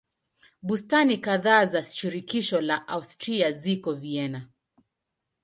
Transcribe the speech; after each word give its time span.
Bustani 0.63 1.17
kadhaa 1.17 1.65
za 1.65 1.83
shirikisho 1.83 2.61
la 2.61 2.87
Austria 2.87 3.51
ziko 3.51 3.93
Vienna. 3.93 4.47